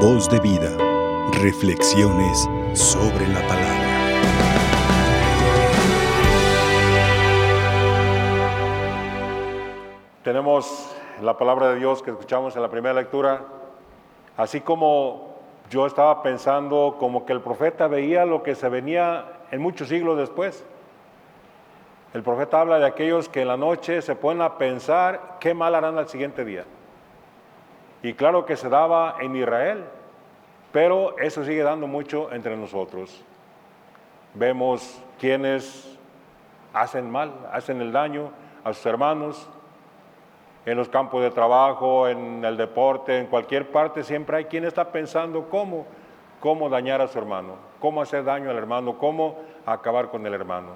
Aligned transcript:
Voz 0.00 0.28
de 0.28 0.38
vida. 0.40 0.76
Reflexiones 1.40 2.46
sobre 2.74 3.26
la 3.28 3.40
palabra. 3.48 3.86
Tenemos 10.22 10.94
la 11.22 11.38
palabra 11.38 11.70
de 11.70 11.76
Dios 11.76 12.02
que 12.02 12.10
escuchamos 12.10 12.54
en 12.56 12.62
la 12.62 12.68
primera 12.68 12.94
lectura, 12.94 13.40
así 14.36 14.60
como 14.60 15.36
yo 15.70 15.86
estaba 15.86 16.22
pensando 16.22 16.96
como 16.98 17.24
que 17.24 17.32
el 17.32 17.40
profeta 17.40 17.88
veía 17.88 18.26
lo 18.26 18.42
que 18.42 18.54
se 18.54 18.68
venía 18.68 19.24
en 19.50 19.62
muchos 19.62 19.88
siglos 19.88 20.18
después. 20.18 20.62
El 22.12 22.22
profeta 22.22 22.60
habla 22.60 22.78
de 22.78 22.86
aquellos 22.86 23.30
que 23.30 23.40
en 23.40 23.48
la 23.48 23.56
noche 23.56 24.02
se 24.02 24.14
ponen 24.14 24.42
a 24.42 24.58
pensar 24.58 25.38
qué 25.40 25.54
mal 25.54 25.74
harán 25.74 25.96
al 25.96 26.08
siguiente 26.08 26.44
día. 26.44 26.66
Y 28.02 28.14
claro 28.14 28.44
que 28.46 28.56
se 28.56 28.68
daba 28.68 29.16
en 29.20 29.34
Israel, 29.36 29.84
pero 30.72 31.18
eso 31.18 31.44
sigue 31.44 31.62
dando 31.62 31.86
mucho 31.86 32.32
entre 32.32 32.56
nosotros. 32.56 33.24
Vemos 34.34 35.02
quienes 35.18 35.98
hacen 36.72 37.10
mal, 37.10 37.32
hacen 37.52 37.80
el 37.80 37.92
daño 37.92 38.30
a 38.64 38.72
sus 38.72 38.84
hermanos, 38.86 39.48
en 40.66 40.76
los 40.76 40.88
campos 40.88 41.22
de 41.22 41.30
trabajo, 41.30 42.08
en 42.08 42.44
el 42.44 42.56
deporte, 42.56 43.18
en 43.18 43.26
cualquier 43.26 43.70
parte, 43.70 44.02
siempre 44.02 44.36
hay 44.36 44.44
quien 44.46 44.64
está 44.64 44.90
pensando 44.90 45.48
cómo, 45.48 45.86
cómo 46.40 46.68
dañar 46.68 47.00
a 47.00 47.06
su 47.06 47.18
hermano, 47.18 47.54
cómo 47.80 48.02
hacer 48.02 48.24
daño 48.24 48.50
al 48.50 48.56
hermano, 48.56 48.98
cómo 48.98 49.38
acabar 49.64 50.08
con 50.08 50.26
el 50.26 50.34
hermano. 50.34 50.72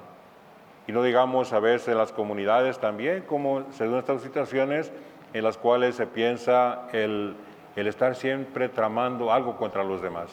Y 0.87 0.93
no 0.93 1.03
digamos 1.03 1.51
a 1.51 1.59
veces 1.59 1.89
en 1.89 1.97
las 1.97 2.13
comunidades 2.13 2.79
también, 2.79 3.23
como 3.23 3.69
se 3.71 3.85
dan 3.85 3.99
estas 3.99 4.21
situaciones 4.21 4.91
en 5.33 5.43
las 5.43 5.57
cuales 5.57 5.95
se 5.95 6.07
piensa 6.07 6.87
el, 6.91 7.35
el 7.75 7.87
estar 7.87 8.15
siempre 8.15 8.69
tramando 8.69 9.31
algo 9.31 9.57
contra 9.57 9.83
los 9.83 10.01
demás. 10.01 10.31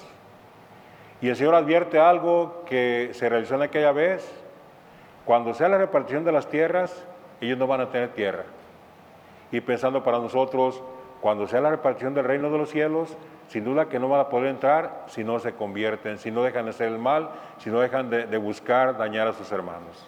Y 1.20 1.28
el 1.28 1.36
Señor 1.36 1.54
advierte 1.54 1.98
algo 1.98 2.64
que 2.66 3.10
se 3.12 3.28
realizó 3.28 3.56
en 3.56 3.62
aquella 3.62 3.92
vez, 3.92 4.30
cuando 5.24 5.52
sea 5.54 5.68
la 5.68 5.78
repartición 5.78 6.24
de 6.24 6.32
las 6.32 6.48
tierras, 6.48 7.04
ellos 7.40 7.58
no 7.58 7.66
van 7.66 7.80
a 7.80 7.90
tener 7.90 8.10
tierra. 8.10 8.44
Y 9.50 9.60
pensando 9.60 10.02
para 10.02 10.18
nosotros, 10.18 10.82
cuando 11.20 11.46
sea 11.46 11.60
la 11.60 11.70
repartición 11.70 12.14
del 12.14 12.24
reino 12.24 12.50
de 12.50 12.58
los 12.58 12.70
cielos, 12.70 13.16
sin 13.48 13.64
duda 13.64 13.88
que 13.88 13.98
no 13.98 14.08
van 14.08 14.20
a 14.20 14.28
poder 14.28 14.48
entrar 14.48 15.04
si 15.08 15.24
no 15.24 15.38
se 15.38 15.54
convierten, 15.54 16.18
si 16.18 16.30
no 16.30 16.42
dejan 16.42 16.66
de 16.66 16.70
hacer 16.70 16.88
el 16.88 16.98
mal, 16.98 17.30
si 17.58 17.70
no 17.70 17.80
dejan 17.80 18.10
de, 18.10 18.26
de 18.26 18.36
buscar 18.36 18.96
dañar 18.96 19.26
a 19.26 19.32
sus 19.32 19.50
hermanos. 19.50 20.06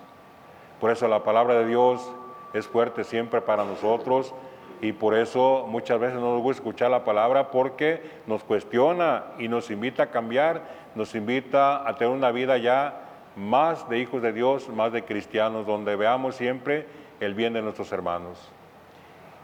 Por 0.79 0.91
eso 0.91 1.09
la 1.09 1.25
palabra 1.25 1.55
de 1.55 1.67
Dios 1.67 2.09
es 2.53 2.67
fuerte 2.69 3.03
siempre 3.05 3.41
para 3.41 3.65
nosotros 3.65 4.35
y 4.83 4.93
por 4.93 5.15
eso 5.15 5.67
muchas 5.69 6.01
veces 6.01 6.19
no 6.19 6.35
nos 6.35 6.43
gusta 6.43 6.63
escuchar 6.63 6.91
la 6.91 7.05
palabra 7.05 7.51
porque 7.51 8.03
nos 8.27 8.43
cuestiona 8.45 9.25
y 9.39 9.49
nos 9.49 9.71
invita 9.71 10.05
a 10.05 10.11
cambiar, 10.11 10.63
nos 10.95 11.15
invita 11.15 11.87
a 11.87 11.95
tener 11.97 12.15
una 12.15 12.31
vida 12.31 12.57
ya 12.57 13.03
más 13.37 13.89
de 13.89 13.99
hijos 13.99 14.23
de 14.23 14.33
Dios, 14.33 14.69
más 14.71 14.93
de 14.93 15.05
cristianos, 15.05 15.67
donde 15.67 15.97
veamos 15.97 16.35
siempre 16.37 16.87
el 17.21 17.35
bien 17.35 17.53
de 17.53 17.63
nuestros 17.63 17.93
hermanos. 17.93 18.51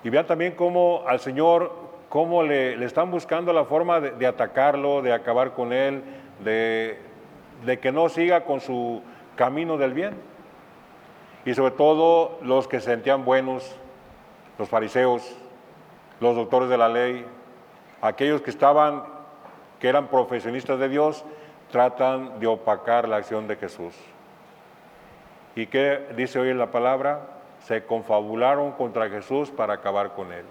Y 0.04 0.10
vean 0.10 0.26
también 0.26 0.52
cómo 0.52 1.02
al 1.06 1.20
Señor, 1.20 1.72
cómo 2.08 2.42
le, 2.42 2.82
están 2.84 3.10
buscando 3.10 3.52
la 3.52 3.64
forma 3.66 4.00
de, 4.00 4.12
de, 4.12 4.26
atacarlo, 4.26 5.02
de 5.02 5.12
acabar 5.12 5.52
con 5.52 5.72
él, 5.72 6.02
de, 6.42 6.98
de 7.64 7.78
que 7.78 7.92
no 7.92 8.08
siga 8.08 8.44
con 8.44 8.60
su 8.60 9.02
camino 9.34 9.76
del 9.76 9.92
bien. 9.92 10.14
Y 11.44 11.54
sobre 11.54 11.72
todo 11.72 12.38
los 12.42 12.66
que 12.68 12.80
se 12.80 12.86
sentían 12.86 13.24
buenos, 13.24 13.76
los 14.58 14.68
fariseos, 14.68 15.36
los 16.20 16.34
doctores 16.34 16.68
de 16.68 16.78
la 16.78 16.88
ley, 16.88 17.26
aquellos 18.00 18.40
que 18.40 18.50
estaban, 18.50 19.04
que 19.78 19.88
eran 19.88 20.08
profesionistas 20.08 20.78
de 20.78 20.88
Dios, 20.88 21.24
tratan 21.70 22.38
de 22.40 22.46
opacar 22.46 23.08
la 23.08 23.16
acción 23.16 23.46
de 23.48 23.56
Jesús. 23.56 23.94
¿Y 25.54 25.66
qué 25.66 26.06
dice 26.16 26.38
hoy 26.38 26.50
en 26.50 26.58
la 26.58 26.70
palabra? 26.70 27.20
Se 27.60 27.84
confabularon 27.84 28.72
contra 28.72 29.08
Jesús 29.08 29.50
para 29.50 29.74
acabar 29.74 30.14
con 30.14 30.32
él. 30.32 30.44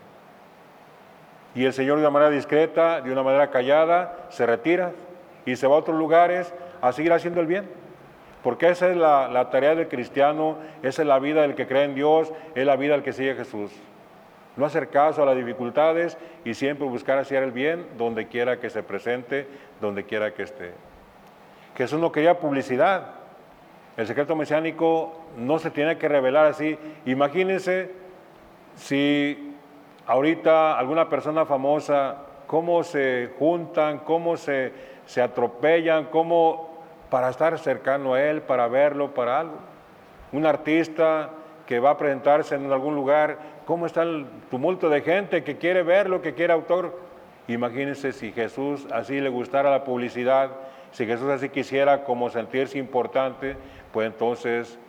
Y 1.54 1.66
el 1.66 1.74
Señor 1.74 1.98
de 1.98 2.02
una 2.02 2.12
manera 2.12 2.32
discreta, 2.32 3.02
de 3.02 3.12
una 3.12 3.24
manera 3.24 3.50
callada, 3.50 4.28
se 4.30 4.46
retira 4.46 4.92
y 5.46 5.56
se 5.56 5.68
va 5.68 5.76
a 5.76 5.80
otros 5.80 5.98
lugares 5.98 6.54
a 6.82 6.92
seguir 6.92 7.14
haciendo 7.14 7.40
el 7.40 7.48
bien. 7.48 7.70
Porque 8.44 8.70
esa 8.70 8.90
es 8.90 8.98
la, 8.98 9.28
la 9.28 9.50
tarea 9.50 9.74
del 9.74 9.88
cristiano, 9.88 10.58
esa 10.84 11.02
es 11.02 11.08
la 11.08 11.18
vida 11.18 11.42
del 11.42 11.56
que 11.56 11.66
cree 11.66 11.84
en 11.84 11.96
Dios, 11.96 12.32
es 12.54 12.66
la 12.66 12.76
vida 12.76 12.94
del 12.94 13.04
que 13.04 13.14
sigue 13.14 13.32
a 13.32 13.36
Jesús 13.36 13.72
no 14.58 14.66
hacer 14.66 14.90
caso 14.90 15.22
a 15.22 15.26
las 15.26 15.36
dificultades 15.36 16.18
y 16.44 16.54
siempre 16.54 16.88
buscar 16.88 17.18
hacer 17.18 17.44
el 17.44 17.52
bien 17.52 17.88
donde 17.98 18.28
quiera 18.28 18.60
que 18.60 18.70
se 18.70 18.84
presente, 18.84 19.48
donde 19.82 20.06
quiera 20.06 20.34
que 20.34 20.44
esté. 20.44 20.72
Jesús 21.76 22.00
no 22.00 22.12
quería 22.12 22.40
publicidad. 22.40 23.16
El 23.98 24.08
secreto 24.08 24.36
mesiánico 24.36 25.22
no 25.38 25.60
se 25.60 25.72
tiene 25.72 25.98
que 25.98 26.08
revelar 26.08 26.46
así. 26.46 26.78
Imagínense 27.06 27.92
si 28.76 29.54
ahorita 30.06 30.78
alguna 30.78 31.10
persona 31.10 31.46
famosa, 31.46 32.18
cómo 32.48 32.84
se 32.84 33.32
juntan, 33.40 34.00
cómo 34.00 34.38
se, 34.38 34.72
se 35.06 35.22
atropellan, 35.22 36.06
cómo 36.06 36.76
para 37.10 37.30
estar 37.30 37.58
cercano 37.60 38.14
a 38.14 38.22
él, 38.22 38.42
para 38.42 38.68
verlo, 38.68 39.14
para 39.14 39.40
algo. 39.40 39.60
Un 40.32 40.46
artista 40.46 41.30
que 41.66 41.80
va 41.80 41.92
a 41.92 41.98
presentarse 41.98 42.56
en 42.56 42.72
algún 42.72 42.96
lugar, 42.96 43.38
cómo 43.66 43.86
está 43.86 44.04
el 44.04 44.26
tumulto 44.50 44.90
de 44.90 45.02
gente 45.02 45.44
que 45.44 45.58
quiere 45.58 45.84
verlo, 45.84 46.22
que 46.22 46.34
quiere 46.34 46.54
autor. 46.54 47.00
Imagínense 47.48 48.12
si 48.12 48.32
Jesús 48.32 48.88
así 48.92 49.20
le 49.20 49.30
gustara 49.30 49.72
la 49.72 49.84
publicidad, 49.84 50.52
si 50.92 51.06
Jesús 51.06 51.30
así 51.30 51.50
quisiera 51.50 52.04
como 52.04 52.30
sentirse 52.30 52.78
importante, 52.78 53.56
pues 53.92 54.08
entonces 54.08 54.80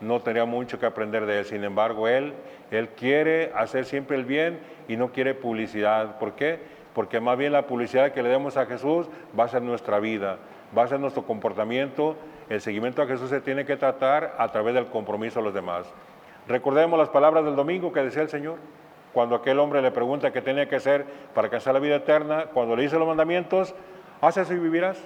no 0.00 0.20
tendría 0.20 0.44
mucho 0.44 0.78
que 0.78 0.86
aprender 0.86 1.26
de 1.26 1.40
él. 1.40 1.44
Sin 1.44 1.64
embargo, 1.64 2.08
él, 2.08 2.34
él 2.70 2.90
quiere 2.90 3.52
hacer 3.54 3.84
siempre 3.84 4.16
el 4.16 4.24
bien 4.24 4.60
y 4.88 4.96
no 4.96 5.12
quiere 5.12 5.34
publicidad. 5.34 6.18
¿Por 6.18 6.34
qué? 6.34 6.60
Porque 6.94 7.20
más 7.20 7.36
bien 7.36 7.52
la 7.52 7.66
publicidad 7.66 8.12
que 8.12 8.22
le 8.22 8.28
demos 8.28 8.56
a 8.56 8.66
Jesús 8.66 9.08
va 9.38 9.44
a 9.44 9.48
ser 9.48 9.62
nuestra 9.62 9.98
vida, 9.98 10.38
va 10.76 10.84
a 10.84 10.88
ser 10.88 11.00
nuestro 11.00 11.24
comportamiento. 11.24 12.16
El 12.48 12.60
seguimiento 12.60 13.02
a 13.02 13.06
Jesús 13.06 13.30
se 13.30 13.40
tiene 13.40 13.64
que 13.64 13.76
tratar 13.76 14.34
a 14.38 14.50
través 14.52 14.74
del 14.74 14.86
compromiso 14.86 15.40
a 15.40 15.42
los 15.42 15.52
demás. 15.52 15.86
Recordemos 16.48 16.98
las 16.98 17.08
palabras 17.08 17.44
del 17.44 17.56
domingo 17.56 17.92
que 17.92 18.02
decía 18.02 18.22
el 18.22 18.28
Señor, 18.28 18.58
cuando 19.12 19.34
aquel 19.34 19.58
hombre 19.58 19.82
le 19.82 19.90
pregunta 19.90 20.32
qué 20.32 20.42
tenía 20.42 20.68
que 20.68 20.76
hacer 20.76 21.04
para 21.34 21.46
alcanzar 21.46 21.74
la 21.74 21.80
vida 21.80 21.96
eterna, 21.96 22.46
cuando 22.52 22.76
le 22.76 22.82
dice 22.82 22.98
los 22.98 23.08
mandamientos, 23.08 23.74
haz 24.20 24.36
eso 24.36 24.54
y 24.54 24.58
vivirás. 24.58 25.02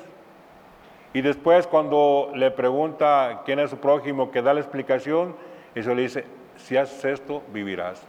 Y 1.13 1.23
después 1.23 1.67
cuando 1.67 2.31
le 2.35 2.51
pregunta 2.51 3.43
quién 3.45 3.59
es 3.59 3.71
su 3.71 3.79
prójimo, 3.79 4.31
que 4.31 4.43
da 4.43 4.53
la 4.53 4.61
explicación, 4.61 5.35
eso 5.75 5.95
le 5.95 6.03
dice, 6.03 6.25
si 6.57 6.77
haces 6.77 7.05
esto, 7.05 7.43
vivirás. 7.53 8.07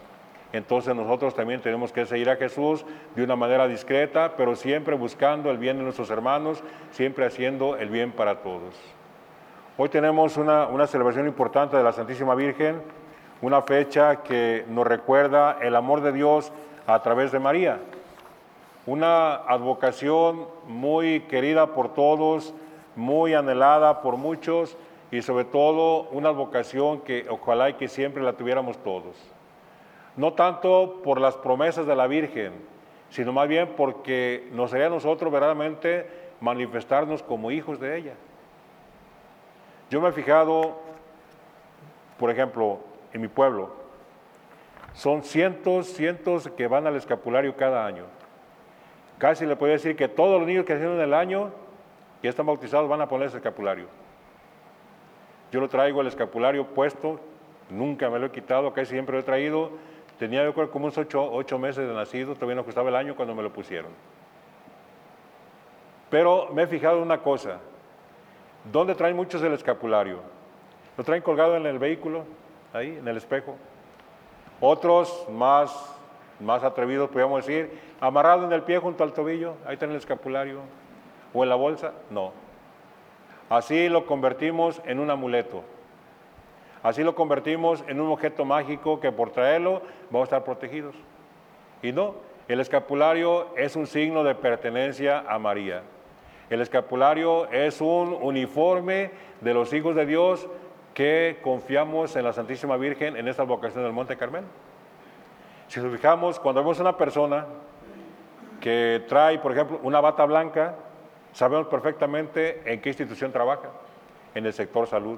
Entonces 0.53 0.93
nosotros 0.93 1.33
también 1.33 1.61
tenemos 1.61 1.93
que 1.93 2.05
seguir 2.05 2.29
a 2.29 2.35
Jesús 2.35 2.85
de 3.15 3.23
una 3.23 3.35
manera 3.35 3.67
discreta, 3.67 4.33
pero 4.35 4.55
siempre 4.55 4.95
buscando 4.95 5.49
el 5.49 5.57
bien 5.57 5.77
de 5.77 5.83
nuestros 5.83 6.09
hermanos, 6.09 6.63
siempre 6.91 7.25
haciendo 7.25 7.77
el 7.77 7.89
bien 7.89 8.11
para 8.11 8.41
todos. 8.41 8.75
Hoy 9.77 9.87
tenemos 9.87 10.35
una, 10.35 10.67
una 10.67 10.85
celebración 10.87 11.27
importante 11.27 11.77
de 11.77 11.83
la 11.83 11.93
Santísima 11.93 12.35
Virgen, 12.35 12.81
una 13.41 13.63
fecha 13.63 14.17
que 14.17 14.65
nos 14.69 14.85
recuerda 14.85 15.57
el 15.61 15.75
amor 15.75 16.01
de 16.01 16.11
Dios 16.11 16.51
a 16.85 17.01
través 17.01 17.31
de 17.31 17.39
María. 17.39 17.79
Una 18.85 19.35
advocación 19.35 20.47
muy 20.67 21.21
querida 21.21 21.73
por 21.73 21.93
todos, 21.93 22.53
muy 22.95 23.33
anhelada 23.33 24.01
por 24.01 24.17
muchos 24.17 24.77
y 25.11 25.21
sobre 25.21 25.45
todo 25.45 26.03
una 26.11 26.29
advocación 26.29 27.01
que 27.01 27.25
ojalá 27.29 27.69
y 27.69 27.73
que 27.73 27.87
siempre 27.87 28.23
la 28.23 28.33
tuviéramos 28.33 28.77
todos. 28.77 29.15
No 30.15 30.33
tanto 30.33 31.01
por 31.03 31.19
las 31.19 31.35
promesas 31.35 31.85
de 31.87 31.95
la 31.95 32.07
Virgen, 32.07 32.53
sino 33.09 33.33
más 33.33 33.47
bien 33.47 33.73
porque 33.75 34.49
nos 34.51 34.71
sería 34.71 34.87
a 34.87 34.89
nosotros 34.89 35.31
verdaderamente 35.31 36.07
manifestarnos 36.39 37.23
como 37.23 37.51
hijos 37.51 37.79
de 37.79 37.97
ella. 37.97 38.13
Yo 39.89 39.99
me 39.99 40.09
he 40.09 40.11
fijado, 40.11 40.77
por 42.17 42.29
ejemplo, 42.29 42.79
en 43.13 43.21
mi 43.21 43.27
pueblo. 43.27 43.71
Son 44.93 45.23
cientos, 45.23 45.87
cientos 45.87 46.49
que 46.49 46.67
van 46.67 46.85
al 46.87 46.95
escapulario 46.95 47.55
cada 47.55 47.85
año. 47.85 48.05
Casi 49.17 49.45
le 49.45 49.55
puedo 49.55 49.71
decir 49.71 49.95
que 49.95 50.07
todos 50.07 50.39
los 50.39 50.47
niños 50.47 50.65
que 50.65 50.73
nacieron 50.73 50.97
en 50.97 51.03
el 51.03 51.13
año 51.13 51.51
y 52.21 52.27
están 52.27 52.45
bautizados 52.45 52.89
van 52.89 53.01
a 53.01 53.07
poner 53.07 53.27
ese 53.27 53.37
escapulario. 53.37 53.87
Yo 55.51 55.59
lo 55.59 55.69
traigo 55.69 56.01
el 56.01 56.07
escapulario 56.07 56.65
puesto, 56.67 57.19
nunca 57.69 58.09
me 58.09 58.19
lo 58.19 58.27
he 58.27 58.31
quitado, 58.31 58.73
casi 58.73 58.91
siempre 58.91 59.13
lo 59.13 59.19
he 59.19 59.23
traído. 59.23 59.71
Tenía 60.17 60.43
yo 60.43 60.53
creo 60.53 60.71
como 60.71 60.85
unos 60.85 60.97
ocho, 60.97 61.31
ocho 61.31 61.57
meses 61.57 61.87
de 61.87 61.93
nacido, 61.93 62.35
todavía 62.35 62.55
no 62.55 62.65
costaba 62.65 62.89
el 62.89 62.95
año 62.95 63.15
cuando 63.15 63.33
me 63.35 63.43
lo 63.43 63.51
pusieron. 63.51 63.91
Pero 66.09 66.49
me 66.53 66.63
he 66.63 66.67
fijado 66.67 66.97
en 66.97 67.03
una 67.03 67.21
cosa, 67.21 67.59
¿dónde 68.71 68.95
traen 68.95 69.15
muchos 69.15 69.41
el 69.41 69.53
escapulario? 69.53 70.19
¿Lo 70.97 71.03
traen 71.03 71.23
colgado 71.23 71.55
en 71.55 71.65
el 71.65 71.79
vehículo? 71.79 72.23
Ahí 72.73 72.97
en 72.97 73.07
el 73.07 73.17
espejo. 73.17 73.55
Otros 74.59 75.25
más 75.29 75.97
más 76.41 76.63
atrevidos 76.63 77.09
podríamos 77.09 77.45
decir, 77.45 77.79
amarrado 77.99 78.45
en 78.45 78.51
el 78.51 78.63
pie 78.63 78.79
junto 78.79 79.03
al 79.03 79.13
tobillo, 79.13 79.55
ahí 79.65 79.73
está 79.73 79.85
en 79.85 79.91
el 79.91 79.97
escapulario, 79.97 80.59
o 81.33 81.43
en 81.43 81.49
la 81.49 81.55
bolsa, 81.55 81.93
no. 82.09 82.33
Así 83.49 83.89
lo 83.89 84.05
convertimos 84.05 84.81
en 84.85 84.99
un 84.99 85.09
amuleto. 85.09 85.63
Así 86.83 87.03
lo 87.03 87.13
convertimos 87.15 87.83
en 87.87 88.01
un 88.01 88.11
objeto 88.11 88.43
mágico 88.43 88.99
que 88.99 89.11
por 89.11 89.29
traerlo 89.29 89.81
vamos 90.09 90.25
a 90.25 90.37
estar 90.37 90.43
protegidos. 90.43 90.95
Y 91.83 91.91
no, 91.91 92.15
el 92.47 92.59
escapulario 92.59 93.55
es 93.55 93.75
un 93.75 93.87
signo 93.87 94.23
de 94.23 94.35
pertenencia 94.35 95.23
a 95.27 95.37
María. 95.37 95.83
El 96.49 96.59
escapulario 96.61 97.49
es 97.51 97.81
un 97.81 98.17
uniforme 98.19 99.11
de 99.41 99.53
los 99.53 99.71
hijos 99.73 99.95
de 99.95 100.05
Dios 100.05 100.47
que 100.93 101.39
confiamos 101.41 102.15
en 102.15 102.25
la 102.25 102.33
Santísima 102.33 102.77
Virgen 102.77 103.15
en 103.15 103.27
esta 103.27 103.43
vocación 103.43 103.83
del 103.83 103.93
Monte 103.93 104.17
Carmelo. 104.17 104.47
Si 105.67 105.79
nos 105.79 105.91
fijamos, 105.91 106.39
cuando 106.39 106.61
vemos 106.61 106.79
una 106.79 106.97
persona 106.97 107.45
que 108.59 109.03
trae, 109.07 109.39
por 109.39 109.53
ejemplo, 109.53 109.79
una 109.83 110.01
bata 110.01 110.25
blanca, 110.25 110.75
sabemos 111.31 111.67
perfectamente 111.67 112.61
en 112.65 112.81
qué 112.81 112.89
institución 112.89 113.31
trabaja, 113.31 113.69
en 114.35 114.45
el 114.45 114.53
sector 114.53 114.87
salud. 114.87 115.17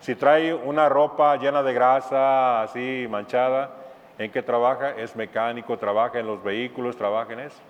Si 0.00 0.14
trae 0.14 0.54
una 0.54 0.88
ropa 0.88 1.36
llena 1.36 1.62
de 1.62 1.72
grasa, 1.72 2.62
así 2.62 3.06
manchada, 3.10 3.70
¿en 4.18 4.30
qué 4.30 4.42
trabaja? 4.42 4.90
Es 4.90 5.16
mecánico, 5.16 5.76
trabaja 5.76 6.20
en 6.20 6.26
los 6.26 6.42
vehículos, 6.42 6.96
trabaja 6.96 7.32
en 7.32 7.40
eso. 7.40 7.60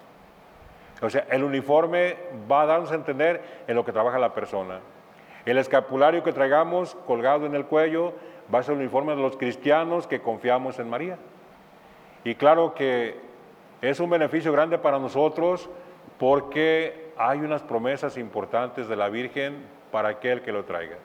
O 1.01 1.09
sea, 1.09 1.27
el 1.31 1.45
uniforme 1.45 2.17
va 2.51 2.63
a 2.63 2.67
darnos 2.67 2.93
a 2.93 2.97
entender 2.97 3.65
en 3.67 3.75
lo 3.75 3.85
que 3.85 3.93
trabaja 3.93 4.19
la 4.19 4.35
persona. 4.35 4.81
El 5.49 5.57
escapulario 5.57 6.23
que 6.23 6.35
traigamos 6.35 6.95
colgado 7.07 7.47
en 7.47 7.55
el 7.55 7.65
cuello 7.65 8.13
va 8.53 8.59
a 8.59 8.63
ser 8.63 8.75
el 8.75 8.81
uniforme 8.81 9.17
de 9.17 9.23
los 9.23 9.39
cristianos 9.39 10.07
que 10.07 10.21
confiamos 10.21 10.79
en 10.79 10.91
María. 10.91 11.17
Y 12.23 12.35
claro 12.35 12.75
que 12.75 13.19
es 13.81 13.99
un 13.99 14.11
beneficio 14.11 14.53
grande 14.53 14.77
para 14.77 14.99
nosotros 14.99 15.71
porque 16.19 17.13
hay 17.17 17.39
unas 17.39 17.63
promesas 17.63 18.19
importantes 18.19 18.89
de 18.89 18.97
la 18.97 19.09
Virgen 19.09 19.65
para 19.91 20.11
aquel 20.11 20.43
que 20.43 20.53
lo 20.53 20.67
traiga. 20.67 20.99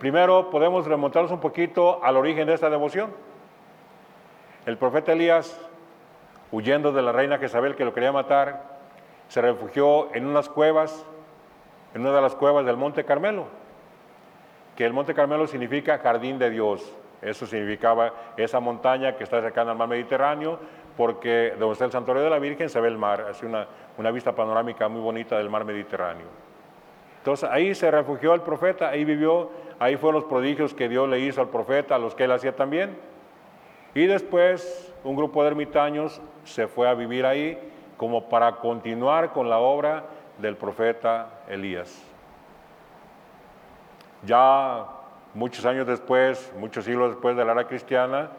Primero 0.00 0.50
podemos 0.50 0.84
remontarnos 0.84 1.30
un 1.30 1.38
poquito 1.38 2.02
al 2.02 2.16
origen 2.16 2.48
de 2.48 2.54
esta 2.54 2.68
devoción. 2.68 3.12
El 4.66 4.76
profeta 4.76 5.12
Elías, 5.12 5.56
huyendo 6.50 6.90
de 6.90 7.00
la 7.00 7.12
reina 7.12 7.38
Jezabel 7.38 7.76
que 7.76 7.84
lo 7.84 7.94
quería 7.94 8.10
matar, 8.10 8.80
se 9.28 9.40
refugió 9.40 10.12
en 10.16 10.26
unas 10.26 10.48
cuevas 10.48 11.06
en 11.96 12.02
una 12.02 12.14
de 12.14 12.20
las 12.20 12.34
cuevas 12.34 12.66
del 12.66 12.76
Monte 12.76 13.04
Carmelo, 13.04 13.46
que 14.76 14.84
el 14.84 14.92
Monte 14.92 15.14
Carmelo 15.14 15.46
significa 15.46 15.96
jardín 15.96 16.38
de 16.38 16.50
Dios. 16.50 16.92
Eso 17.22 17.46
significaba 17.46 18.12
esa 18.36 18.60
montaña 18.60 19.16
que 19.16 19.24
está 19.24 19.40
cercana 19.40 19.70
al 19.70 19.78
mar 19.78 19.88
Mediterráneo, 19.88 20.58
porque 20.94 21.54
donde 21.58 21.72
está 21.72 21.86
el 21.86 21.92
santuario 21.92 22.22
de 22.22 22.28
la 22.28 22.38
Virgen 22.38 22.68
se 22.68 22.78
ve 22.82 22.88
el 22.88 22.98
mar, 22.98 23.22
hace 23.30 23.46
una, 23.46 23.66
una 23.96 24.10
vista 24.10 24.34
panorámica 24.34 24.88
muy 24.88 25.00
bonita 25.00 25.38
del 25.38 25.48
mar 25.48 25.64
Mediterráneo. 25.64 26.26
Entonces 27.16 27.48
ahí 27.50 27.74
se 27.74 27.90
refugió 27.90 28.34
el 28.34 28.42
profeta, 28.42 28.90
ahí 28.90 29.06
vivió, 29.06 29.48
ahí 29.78 29.96
fueron 29.96 30.20
los 30.20 30.28
prodigios 30.28 30.74
que 30.74 30.90
Dios 30.90 31.08
le 31.08 31.20
hizo 31.20 31.40
al 31.40 31.48
profeta, 31.48 31.94
a 31.94 31.98
los 31.98 32.14
que 32.14 32.24
él 32.24 32.32
hacía 32.32 32.54
también. 32.54 32.94
Y 33.94 34.04
después 34.04 34.94
un 35.02 35.16
grupo 35.16 35.40
de 35.40 35.48
ermitaños 35.48 36.20
se 36.44 36.68
fue 36.68 36.90
a 36.90 36.92
vivir 36.92 37.24
ahí 37.24 37.58
como 37.96 38.28
para 38.28 38.56
continuar 38.56 39.32
con 39.32 39.48
la 39.48 39.56
obra 39.56 40.04
del 40.38 40.56
profeta 40.56 41.40
Elías. 41.48 42.02
Ya 44.24 44.86
muchos 45.34 45.64
años 45.66 45.86
después, 45.86 46.52
muchos 46.58 46.84
siglos 46.84 47.10
después 47.10 47.36
de 47.36 47.44
la 47.44 47.52
era 47.52 47.66
cristiana, 47.66 48.30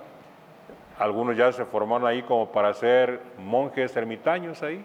algunos 1.00 1.38
ya 1.38 1.52
se 1.52 1.66
formaron 1.66 2.08
ahí 2.08 2.24
como 2.24 2.52
para 2.52 2.74
ser 2.74 3.22
monjes 3.38 3.96
ermitaños 3.96 4.64
ahí. 4.64 4.84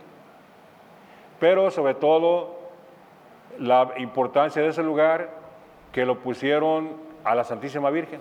Pero 1.40 1.70
sobre 1.70 1.94
todo 1.94 2.58
la 3.58 3.92
importancia 3.96 4.62
de 4.62 4.68
ese 4.68 4.82
lugar 4.82 5.30
que 5.90 6.06
lo 6.06 6.18
pusieron 6.20 6.96
a 7.24 7.34
la 7.34 7.44
Santísima 7.44 7.90
Virgen, 7.90 8.20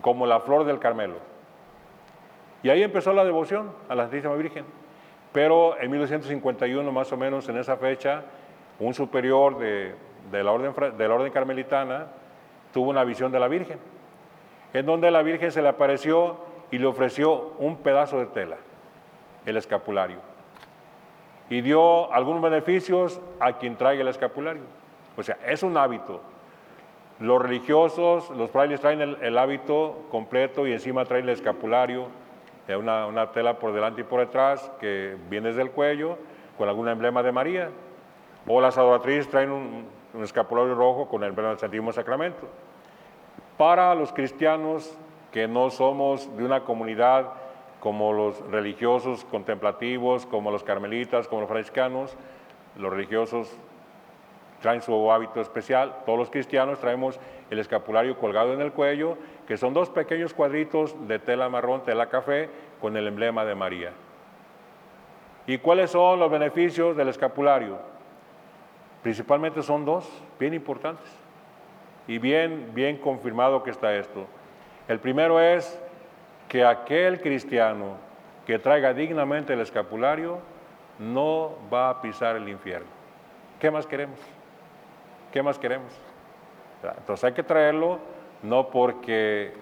como 0.00 0.26
la 0.26 0.40
flor 0.40 0.64
del 0.64 0.78
Carmelo. 0.78 1.16
Y 2.62 2.70
ahí 2.70 2.82
empezó 2.82 3.12
la 3.12 3.24
devoción 3.24 3.72
a 3.88 3.94
la 3.94 4.04
Santísima 4.04 4.34
Virgen. 4.34 4.64
Pero 5.32 5.80
en 5.80 5.90
1951, 5.90 6.92
más 6.92 7.10
o 7.12 7.16
menos 7.16 7.48
en 7.48 7.56
esa 7.56 7.76
fecha, 7.76 8.22
un 8.78 8.92
superior 8.92 9.58
de, 9.58 9.94
la, 10.32 10.52
orden, 10.52 11.32
carmelitana 11.32 12.06
tuvo 12.72 12.90
una 12.90 13.04
visión 13.04 13.32
de 13.32 13.40
la 13.40 13.48
Virgen, 13.48 13.78
en 14.74 14.86
donde 14.86 15.10
la 15.10 15.22
Virgen 15.22 15.50
se 15.50 15.62
le 15.62 15.68
apareció 15.68 16.36
y 16.70 16.78
le 16.78 16.86
ofreció 16.86 17.54
un 17.58 17.78
pedazo 17.78 18.18
de 18.18 18.26
tela, 18.26 18.56
el 19.46 19.56
escapulario, 19.56 20.18
y 21.48 21.60
dio 21.62 22.12
algunos 22.12 22.42
beneficios 22.42 23.20
a 23.40 23.54
quien 23.54 23.76
traiga 23.76 24.02
el 24.02 24.08
escapulario. 24.08 24.62
O 25.16 25.22
sea, 25.22 25.38
es 25.46 25.62
un 25.62 25.76
hábito. 25.76 26.20
Los 27.20 27.40
religiosos, 27.40 28.30
los 28.30 28.50
frailes 28.50 28.80
traen 28.80 29.00
el 29.00 29.38
hábito 29.38 30.06
completo 30.10 30.66
y 30.66 30.72
encima 30.72 31.04
traen 31.04 31.24
el 31.24 31.30
escapulario 31.34 32.08
una, 32.68 33.06
una, 33.06 33.32
tela 33.32 33.58
por 33.58 33.72
delante 33.72 34.02
y 34.02 34.04
por 34.04 34.20
detrás 34.20 34.70
que 34.80 35.16
viene 35.28 35.48
desde 35.48 35.62
el 35.62 35.70
cuello 35.70 36.18
con 36.56 36.68
algún 36.68 36.88
emblema 36.88 37.22
de 37.22 37.32
María. 37.32 37.70
O 38.46 38.60
las 38.60 38.76
adoratrices 38.78 39.28
traen 39.28 39.50
un, 39.50 39.86
escapulario 40.22 40.74
rojo 40.74 41.08
con 41.08 41.22
el 41.22 41.30
emblema 41.30 41.50
del 41.50 41.58
Santísimo 41.58 41.92
Sacramento. 41.92 42.48
Para 43.56 43.94
los 43.94 44.12
cristianos 44.12 44.96
que 45.30 45.48
no 45.48 45.70
somos 45.70 46.34
de 46.36 46.44
una 46.44 46.64
comunidad 46.64 47.32
como 47.80 48.12
los 48.12 48.38
religiosos 48.50 49.24
contemplativos, 49.24 50.26
como 50.26 50.50
los 50.50 50.62
carmelitas, 50.62 51.28
como 51.28 51.42
los 51.42 51.50
franciscanos, 51.50 52.16
los 52.76 52.92
religiosos 52.92 53.56
traen 54.62 54.80
su 54.80 55.12
hábito 55.12 55.40
especial, 55.40 55.96
todos 56.06 56.18
los 56.18 56.30
cristianos 56.30 56.78
traemos 56.78 57.20
el 57.50 57.58
escapulario 57.58 58.16
colgado 58.16 58.54
en 58.54 58.62
el 58.62 58.72
cuello 58.72 59.18
que 59.46 59.58
son 59.58 59.74
dos 59.74 59.90
pequeños 59.90 60.32
cuadritos 60.32 60.96
de 61.06 61.18
tela 61.18 61.50
marrón, 61.50 61.82
tela 61.84 62.08
café, 62.08 62.48
con 62.80 62.96
el 62.96 63.06
emblema 63.06 63.44
de 63.44 63.54
María. 63.54 63.92
¿Y 65.46 65.58
cuáles 65.58 65.90
son 65.90 66.18
los 66.18 66.30
beneficios 66.30 66.96
del 66.96 67.08
escapulario? 67.08 67.78
Principalmente 69.02 69.62
son 69.62 69.84
dos, 69.84 70.08
bien 70.38 70.54
importantes. 70.54 71.10
Y 72.06 72.18
bien, 72.18 72.70
bien 72.72 72.96
confirmado 72.96 73.62
que 73.62 73.70
está 73.70 73.94
esto. 73.94 74.26
El 74.88 75.00
primero 75.00 75.40
es 75.40 75.80
que 76.48 76.64
aquel 76.64 77.20
cristiano 77.20 77.96
que 78.46 78.58
traiga 78.58 78.94
dignamente 78.94 79.52
el 79.52 79.60
escapulario 79.60 80.38
no 80.98 81.56
va 81.72 81.90
a 81.90 82.00
pisar 82.00 82.36
el 82.36 82.48
infierno. 82.48 82.88
¿Qué 83.60 83.70
más 83.70 83.86
queremos? 83.86 84.18
¿Qué 85.32 85.42
más 85.42 85.58
queremos? 85.58 85.92
Entonces 86.98 87.24
hay 87.24 87.32
que 87.32 87.42
traerlo 87.42 87.98
no 88.42 88.68
porque, 88.68 89.52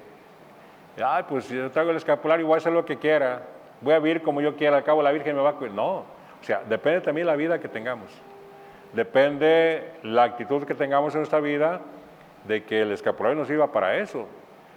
ay, 1.03 1.25
pues 1.29 1.49
yo 1.49 1.71
traigo 1.71 1.91
el 1.91 1.97
escapulario, 1.97 2.47
voy 2.47 2.55
a 2.55 2.59
hacer 2.59 2.73
lo 2.73 2.85
que 2.85 2.99
quiera, 2.99 3.43
voy 3.81 3.95
a 3.95 3.99
vivir 3.99 4.23
como 4.23 4.41
yo 4.41 4.57
quiera, 4.57 4.79
al 4.79 4.85
cabo 4.85 5.03
la 5.03 5.13
Virgen 5.13 5.37
me 5.37 5.43
va 5.43 5.51
a 5.51 5.55
cuidar. 5.55 5.75
No, 5.75 5.99
o 5.99 6.43
sea, 6.43 6.63
depende 6.69 7.03
también 7.03 7.27
la 7.27 7.37
vida 7.37 7.61
que 7.61 7.69
tengamos. 7.69 8.11
Depende 8.93 9.93
la 10.03 10.25
actitud 10.25 10.65
que 10.65 10.75
tengamos 10.75 11.15
en 11.15 11.21
nuestra 11.21 11.41
vida 11.41 11.81
de 12.45 12.65
que 12.65 12.83
el 12.83 12.93
escapulario 12.93 13.39
nos 13.39 13.47
sirva 13.47 13.71
para 13.71 13.97
eso. 13.97 14.27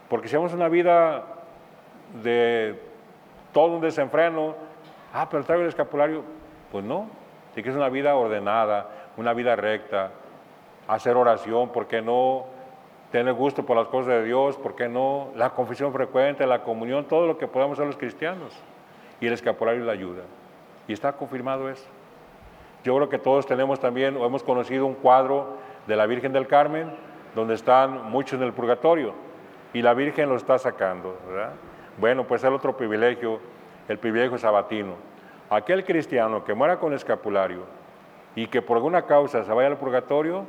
Porque 0.09 0.27
si 0.27 0.35
hacemos 0.35 0.53
una 0.53 0.67
vida 0.67 1.23
de 2.21 2.79
todo 3.53 3.77
un 3.77 3.81
desenfreno, 3.81 4.55
ah, 5.13 5.27
pero 5.31 5.43
traigo 5.43 5.63
el 5.63 5.69
escapulario, 5.69 6.23
pues 6.71 6.83
no. 6.83 7.09
Tiene 7.53 7.63
que 7.63 7.69
es 7.69 7.75
una 7.75 7.89
vida 7.89 8.15
ordenada, 8.15 8.87
una 9.17 9.33
vida 9.33 9.55
recta, 9.55 10.11
hacer 10.87 11.15
oración, 11.15 11.69
¿por 11.69 11.87
qué 11.87 12.01
no? 12.01 12.45
tener 13.13 13.35
gusto 13.35 13.63
por 13.63 13.77
las 13.77 13.89
cosas 13.89 14.07
de 14.07 14.23
Dios, 14.23 14.57
¿por 14.57 14.73
qué 14.75 14.89
no? 14.89 15.27
La 15.35 15.51
confesión 15.51 15.93
frecuente, 15.93 16.47
la 16.47 16.63
comunión, 16.63 17.05
todo 17.05 17.27
lo 17.27 17.37
que 17.37 17.45
podamos 17.45 17.77
hacer 17.77 17.85
los 17.85 17.95
cristianos. 17.95 18.59
Y 19.21 19.27
el 19.27 19.33
escapulario 19.33 19.85
la 19.85 19.91
ayuda. 19.91 20.23
Y 20.87 20.93
está 20.93 21.13
confirmado 21.13 21.69
eso. 21.69 21.85
Yo 22.83 22.95
creo 22.95 23.09
que 23.09 23.19
todos 23.19 23.45
tenemos 23.45 23.79
también, 23.79 24.17
o 24.17 24.25
hemos 24.25 24.41
conocido 24.41 24.87
un 24.87 24.95
cuadro 24.95 25.57
de 25.85 25.95
la 25.95 26.07
Virgen 26.07 26.33
del 26.33 26.47
Carmen, 26.47 26.91
donde 27.35 27.53
están 27.53 28.09
muchos 28.09 28.41
en 28.41 28.47
el 28.47 28.53
purgatorio, 28.53 29.13
y 29.73 29.83
la 29.83 29.93
Virgen 29.93 30.27
lo 30.27 30.35
está 30.35 30.57
sacando, 30.57 31.15
¿verdad? 31.27 31.51
Bueno, 31.99 32.25
pues 32.25 32.43
el 32.43 32.53
otro 32.53 32.75
privilegio, 32.75 33.39
el 33.89 33.99
privilegio 33.99 34.39
sabatino. 34.39 34.95
Aquel 35.51 35.85
cristiano 35.85 36.43
que 36.43 36.55
muera 36.55 36.79
con 36.79 36.93
escapulario 36.93 37.61
y 38.35 38.47
que 38.47 38.63
por 38.63 38.77
alguna 38.77 39.03
causa 39.03 39.43
se 39.43 39.53
vaya 39.53 39.67
al 39.67 39.77
purgatorio, 39.77 40.47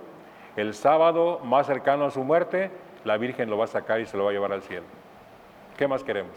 el 0.57 0.75
sábado 0.75 1.41
más 1.45 1.67
cercano 1.67 2.05
a 2.05 2.11
su 2.11 2.23
muerte, 2.25 2.71
la 3.05 3.17
Virgen 3.17 3.51
lo 3.51 3.59
va 3.59 3.65
a 3.65 3.69
sacar 3.69 4.01
y 4.01 4.07
se 4.07 4.17
lo 4.17 4.25
va 4.25 4.31
a 4.31 4.33
llevar 4.33 4.53
al 4.53 4.63
cielo. 4.63 4.85
¿Qué 5.77 5.89
más 5.89 6.05
queremos? 6.05 6.37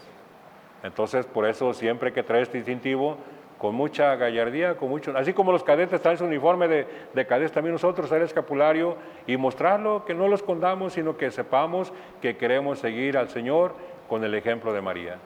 Entonces, 0.82 1.26
por 1.26 1.46
eso 1.46 1.72
siempre 1.74 2.12
que 2.12 2.22
trae 2.22 2.42
este 2.42 2.58
distintivo, 2.58 3.16
con 3.58 3.74
mucha 3.74 4.14
gallardía, 4.14 4.76
con 4.76 4.88
mucho, 4.88 5.12
así 5.16 5.32
como 5.32 5.50
los 5.50 5.64
cadetes 5.64 6.00
traen 6.00 6.16
su 6.16 6.24
uniforme 6.24 6.68
de, 6.68 6.86
de 7.12 7.26
cadetes, 7.26 7.50
también 7.50 7.72
nosotros 7.72 8.06
traer 8.06 8.22
el 8.22 8.28
escapulario 8.28 8.96
y 9.26 9.36
mostrarlo, 9.36 10.04
que 10.04 10.14
no 10.14 10.28
lo 10.28 10.36
escondamos, 10.36 10.92
sino 10.92 11.16
que 11.16 11.32
sepamos 11.32 11.92
que 12.22 12.36
queremos 12.36 12.78
seguir 12.78 13.18
al 13.18 13.28
Señor 13.30 13.74
con 14.08 14.22
el 14.22 14.34
ejemplo 14.34 14.72
de 14.72 14.80
María. 14.80 15.18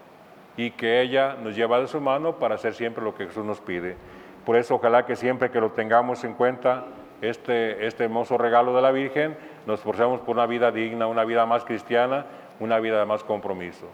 y 0.56 0.70
que 0.72 1.00
ella 1.00 1.36
nos 1.42 1.56
lleva 1.56 1.80
de 1.80 1.86
su 1.86 2.00
mano 2.00 2.38
para 2.38 2.56
hacer 2.56 2.74
siempre 2.74 3.02
lo 3.02 3.14
que 3.14 3.26
Jesús 3.26 3.44
nos 3.44 3.60
pide. 3.60 3.96
Por 4.44 4.56
eso 4.56 4.74
ojalá 4.74 5.06
que 5.06 5.16
siempre 5.16 5.50
que 5.50 5.60
lo 5.60 5.70
tengamos 5.70 6.24
en 6.24 6.34
cuenta, 6.34 6.84
este, 7.22 7.86
este 7.86 8.04
hermoso 8.04 8.36
regalo 8.36 8.74
de 8.76 8.82
la 8.82 8.90
Virgen, 8.90 9.36
nos 9.66 9.80
esforcemos 9.80 10.20
por 10.20 10.36
una 10.36 10.46
vida 10.46 10.70
digna, 10.70 11.06
una 11.06 11.24
vida 11.24 11.46
más 11.46 11.64
cristiana, 11.64 12.26
una 12.60 12.78
vida 12.78 12.98
de 12.98 13.06
más 13.06 13.24
compromiso. 13.24 13.86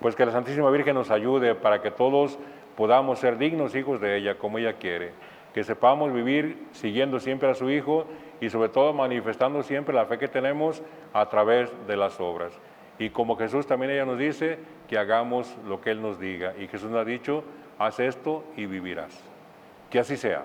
Pues 0.00 0.14
que 0.14 0.26
la 0.26 0.32
Santísima 0.32 0.70
Virgen 0.70 0.94
nos 0.94 1.10
ayude 1.10 1.54
para 1.54 1.80
que 1.80 1.90
todos 1.90 2.38
podamos 2.76 3.20
ser 3.20 3.38
dignos 3.38 3.74
hijos 3.74 4.00
de 4.00 4.16
ella 4.16 4.36
como 4.36 4.58
ella 4.58 4.74
quiere, 4.74 5.12
que 5.54 5.64
sepamos 5.64 6.12
vivir 6.12 6.66
siguiendo 6.72 7.20
siempre 7.20 7.48
a 7.48 7.54
su 7.54 7.70
Hijo 7.70 8.04
y 8.40 8.50
sobre 8.50 8.68
todo 8.68 8.92
manifestando 8.92 9.62
siempre 9.62 9.94
la 9.94 10.04
fe 10.04 10.18
que 10.18 10.28
tenemos 10.28 10.82
a 11.12 11.26
través 11.28 11.72
de 11.86 11.96
las 11.96 12.20
obras. 12.20 12.52
Y 12.98 13.10
como 13.10 13.36
Jesús 13.36 13.66
también 13.66 13.92
ella 13.92 14.04
nos 14.04 14.18
dice, 14.18 14.58
que 14.88 14.98
hagamos 14.98 15.56
lo 15.66 15.80
que 15.80 15.90
Él 15.90 16.02
nos 16.02 16.18
diga. 16.18 16.54
Y 16.58 16.68
Jesús 16.68 16.90
nos 16.90 17.00
ha 17.00 17.04
dicho, 17.04 17.44
haz 17.78 18.00
esto 18.00 18.44
y 18.56 18.66
vivirás. 18.66 19.18
Que 19.90 19.98
así 19.98 20.16
sea. 20.16 20.44